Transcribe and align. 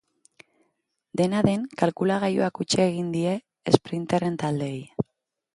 Dena 1.21 1.41
den, 1.49 1.67
kalkulagailuak 1.83 2.63
huts 2.63 2.71
egin 2.89 3.15
die 3.19 3.37
esprinterren 3.75 4.45
taldeei. 4.47 4.77